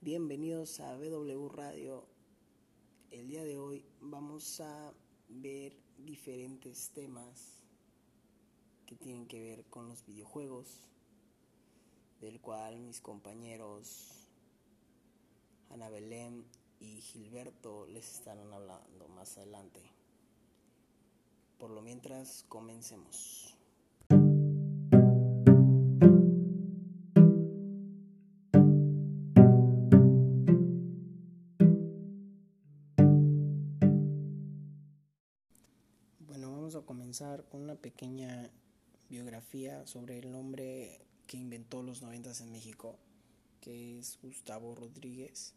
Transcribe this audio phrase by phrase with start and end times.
[0.00, 2.04] Bienvenidos a BW Radio.
[3.10, 4.92] El día de hoy vamos a
[5.28, 7.62] ver diferentes temas
[8.86, 10.80] que tienen que ver con los videojuegos,
[12.20, 14.10] del cual mis compañeros
[15.70, 16.44] Ana Belén
[16.80, 19.82] y Gilberto les estarán hablando más adelante.
[21.58, 23.56] Por lo mientras, comencemos.
[36.82, 38.50] Con una pequeña
[39.08, 42.98] biografía sobre el hombre que inventó los noventas en México,
[43.60, 45.54] que es Gustavo Rodríguez.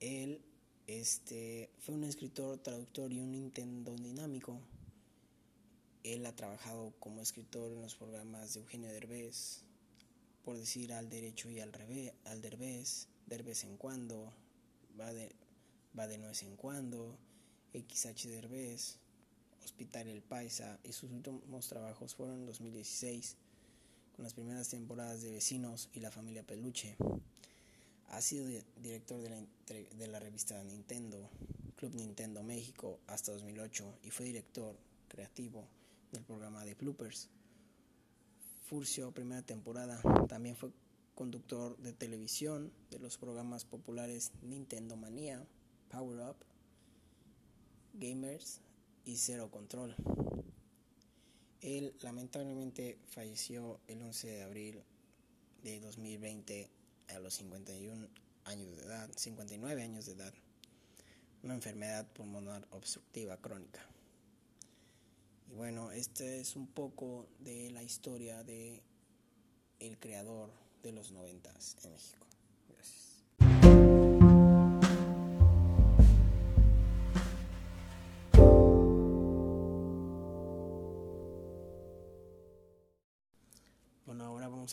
[0.00, 0.42] Él
[0.86, 4.60] este, fue un escritor, traductor y un Nintendo dinámico.
[6.02, 9.62] Él ha trabajado como escritor en los programas de Eugenio Derbez,
[10.44, 14.32] por decir al derecho y al revés, al Derbez, Derbez en cuando,
[14.98, 15.34] va de,
[15.98, 17.18] va de en cuando,
[17.72, 18.98] XH Derbez,
[19.66, 23.36] Hospital El Paisa y sus últimos trabajos fueron en 2016
[24.14, 26.96] con las primeras temporadas de Vecinos y La Familia Peluche.
[28.10, 28.46] Ha sido
[28.80, 29.42] director de la,
[29.98, 31.28] de la revista Nintendo,
[31.74, 35.66] Club Nintendo México hasta 2008 y fue director creativo
[36.12, 37.28] del programa de Bloopers.
[38.68, 40.70] Furcio, primera temporada, también fue
[41.16, 45.44] conductor de televisión de los programas populares Nintendo Manía,
[45.90, 46.36] Power Up,
[47.94, 48.60] Gamers
[49.06, 49.94] y cero control.
[51.62, 54.82] Él lamentablemente falleció el 11 de abril
[55.62, 56.68] de 2020
[57.08, 58.08] a los 51
[58.44, 60.34] años de edad, 59 años de edad,
[61.42, 63.80] una enfermedad pulmonar obstructiva crónica.
[65.48, 68.82] Y bueno, este es un poco de la historia de
[69.78, 72.25] el creador de los noventas en México.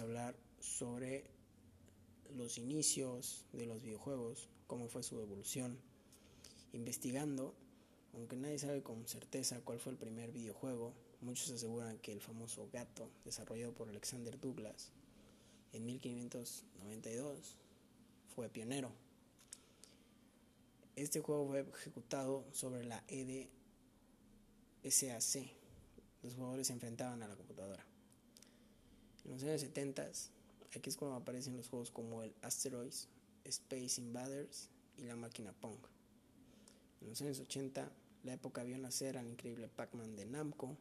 [0.00, 1.24] A hablar sobre
[2.36, 5.78] los inicios de los videojuegos, cómo fue su evolución,
[6.72, 7.54] investigando,
[8.14, 12.68] aunque nadie sabe con certeza cuál fue el primer videojuego, muchos aseguran que el famoso
[12.72, 14.92] Gato, desarrollado por Alexander Douglas
[15.72, 17.56] en 1592,
[18.34, 18.90] fue pionero.
[20.96, 23.42] Este juego fue ejecutado sobre la EDSAC.
[26.22, 27.84] Los jugadores se enfrentaban a la computadora.
[29.24, 30.10] En los años 70,
[30.76, 33.08] aquí es cuando aparecen los juegos como el Asteroids,
[33.44, 34.68] Space Invaders
[34.98, 35.78] y la máquina Pong.
[37.00, 37.90] En los años 80,
[38.24, 40.76] la época vio nacer al increíble Pac-Man de Namco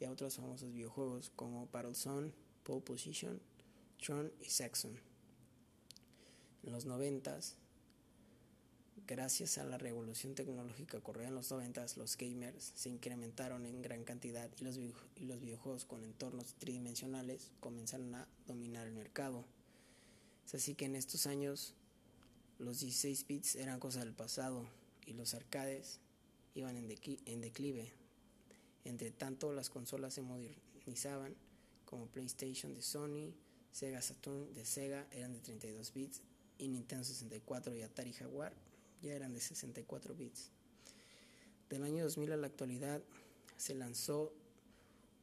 [0.00, 2.32] y a otros famosos videojuegos como Battlezone,
[2.64, 3.40] Pole Position,
[4.04, 4.98] Tron y Saxon.
[6.64, 7.38] En los 90,
[9.12, 14.04] Gracias a la revolución tecnológica ocurrida en los 90, los gamers se incrementaron en gran
[14.04, 14.78] cantidad y los,
[15.38, 19.44] videojuegos con entornos tridimensionales comenzaron a dominar el mercado.
[20.46, 21.74] Es así que en estos años
[22.58, 24.66] los 16 bits eran cosa del pasado
[25.04, 26.00] y los arcades
[26.54, 26.90] iban en,
[27.26, 27.92] en declive.
[28.86, 31.34] Entre tanto, las consolas se modernizaban
[31.84, 33.34] como PlayStation de Sony,
[33.72, 36.22] Sega Saturn de Sega eran de 32 bits
[36.56, 38.71] y Nintendo 64 y Atari Jaguar
[39.02, 40.50] ya eran de 64 bits.
[41.68, 43.02] Del año 2000 a la actualidad
[43.56, 44.32] se lanzó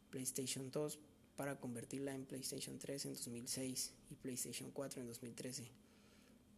[0.10, 1.00] PlayStation 2
[1.36, 5.72] para convertirla en PlayStation 3 en 2006 y PlayStation 4 en 2013.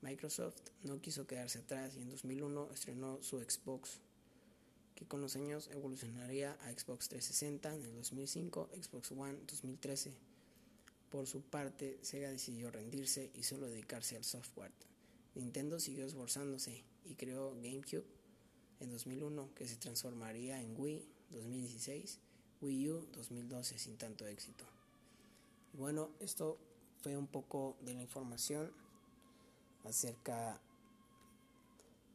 [0.02, 4.00] Microsoft no quiso quedarse atrás y en 2001 estrenó su Xbox,
[4.96, 10.16] que con los años evolucionaría a Xbox 360 en el 2005, Xbox One 2013.
[11.12, 14.72] Por su parte, Sega decidió rendirse y solo dedicarse al software.
[15.36, 18.06] Nintendo siguió esforzándose y creó GameCube
[18.80, 22.20] en 2001 que se transformaría en Wii 2016,
[22.62, 24.64] Wii U 2012 sin tanto éxito.
[25.74, 26.58] bueno, esto
[27.02, 28.72] fue un poco de la información
[29.84, 30.62] acerca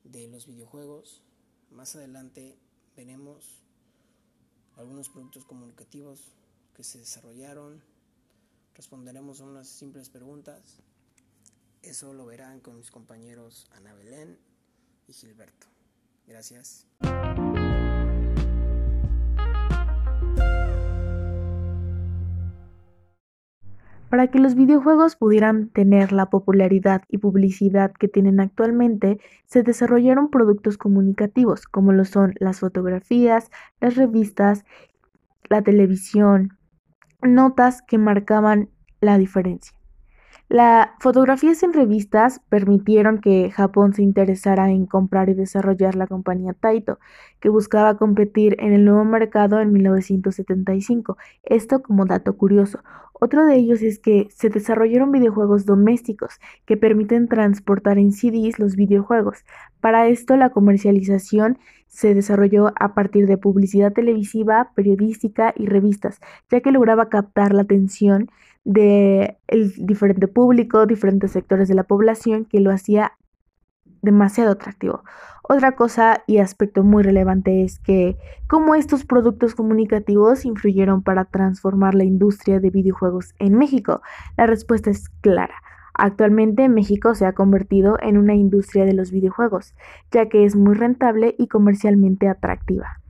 [0.04, 1.22] de los videojuegos.
[1.70, 2.56] Más adelante
[2.96, 3.62] veremos
[4.76, 6.32] algunos productos comunicativos
[6.75, 7.82] que se desarrollaron.
[8.75, 10.78] Responderemos a unas simples preguntas.
[11.82, 14.38] Eso lo verán con mis compañeros Ana Belén
[15.08, 15.67] y Gilberto.
[16.26, 16.87] Gracias.
[24.08, 30.31] Para que los videojuegos pudieran tener la popularidad y publicidad que tienen actualmente, se desarrollaron
[30.31, 33.50] productos comunicativos como lo son las fotografías,
[33.81, 34.64] las revistas,
[35.49, 36.56] la televisión,
[37.20, 38.70] notas que marcaban
[39.00, 39.75] la diferencia.
[40.48, 46.52] Las fotografías en revistas permitieron que Japón se interesara en comprar y desarrollar la compañía
[46.52, 47.00] Taito,
[47.40, 51.16] que buscaba competir en el nuevo mercado en 1975.
[51.43, 52.78] Esto como dato curioso.
[53.18, 58.76] Otro de ellos es que se desarrollaron videojuegos domésticos que permiten transportar en CDs los
[58.76, 59.44] videojuegos.
[59.80, 66.20] Para esto la comercialización se desarrolló a partir de publicidad televisiva, periodística y revistas,
[66.50, 68.30] ya que lograba captar la atención
[68.64, 73.12] de el diferente público, diferentes sectores de la población que lo hacía
[74.02, 75.02] demasiado atractivo.
[75.43, 78.16] Otra cosa y aspecto muy relevante es que
[78.48, 84.02] cómo estos productos comunicativos influyeron para transformar la industria de videojuegos en México.
[84.37, 85.54] La respuesta es clara.
[85.94, 89.75] Actualmente México se ha convertido en una industria de los videojuegos,
[90.10, 93.00] ya que es muy rentable y comercialmente atractiva.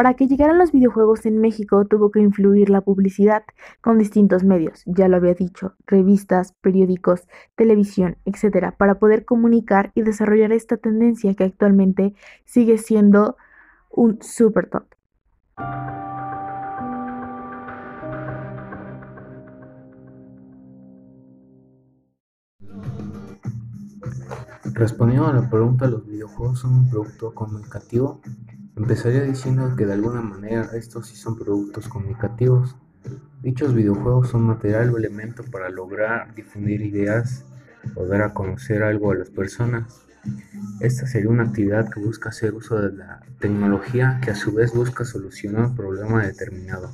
[0.00, 3.44] Para que llegaran los videojuegos en México tuvo que influir la publicidad
[3.82, 10.00] con distintos medios, ya lo había dicho, revistas, periódicos, televisión, etc., para poder comunicar y
[10.00, 12.14] desarrollar esta tendencia que actualmente
[12.46, 13.36] sigue siendo
[13.90, 14.84] un super top.
[24.72, 28.22] Respondiendo a la pregunta, ¿los videojuegos son un producto comunicativo?
[28.80, 32.76] Empezaría diciendo que de alguna manera estos sí son productos comunicativos.
[33.42, 37.44] Dichos videojuegos son material o elemento para lograr difundir ideas
[37.94, 40.00] o dar a conocer algo a las personas.
[40.80, 44.72] Esta sería una actividad que busca hacer uso de la tecnología que a su vez
[44.72, 46.90] busca solucionar un problema determinado.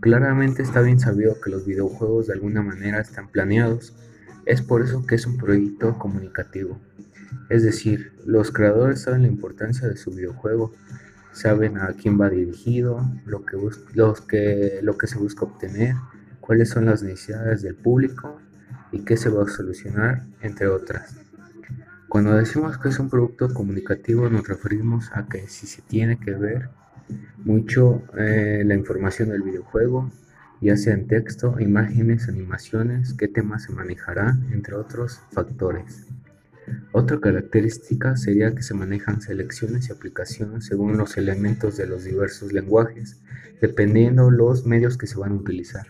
[0.00, 3.96] Claramente está bien sabido que los videojuegos de alguna manera están planeados,
[4.44, 6.78] es por eso que es un proyecto comunicativo.
[7.48, 10.72] Es decir, los creadores saben la importancia de su videojuego,
[11.32, 13.56] saben a quién va dirigido, lo que,
[14.28, 15.96] que, lo que se busca obtener,
[16.40, 18.40] cuáles son las necesidades del público
[18.92, 21.16] y qué se va a solucionar, entre otras.
[22.08, 26.30] Cuando decimos que es un producto comunicativo nos referimos a que si se tiene que
[26.30, 26.68] ver
[27.38, 30.10] mucho eh, la información del videojuego,
[30.60, 36.06] ya sea en texto, imágenes, animaciones, qué temas se manejará, entre otros factores.
[36.92, 42.52] Otra característica sería que se manejan selecciones y aplicaciones según los elementos de los diversos
[42.52, 43.20] lenguajes,
[43.60, 45.86] dependiendo los medios que se van a utilizar.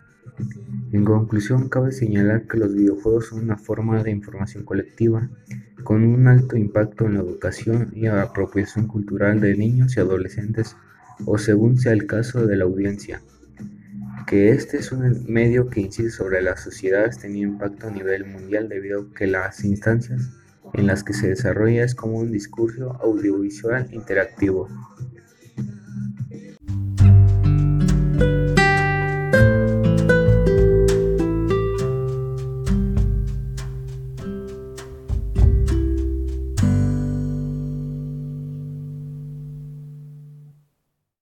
[0.93, 5.29] En conclusión, cabe señalar que los videojuegos son una forma de información colectiva,
[5.83, 10.77] con un alto impacto en la educación y apropiación cultural de niños y adolescentes,
[11.27, 13.21] o según sea el caso de la audiencia.
[14.27, 18.69] Que este es un medio que incide sobre las sociedades teniendo impacto a nivel mundial
[18.69, 20.31] debido a que las instancias
[20.75, 24.69] en las que se desarrolla es como un discurso audiovisual interactivo.